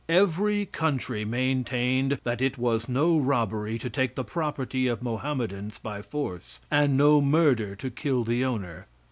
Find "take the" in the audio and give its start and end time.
3.87-4.23